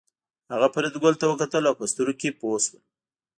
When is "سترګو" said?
1.91-2.19